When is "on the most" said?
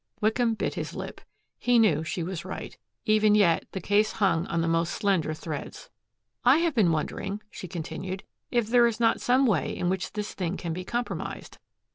4.47-4.93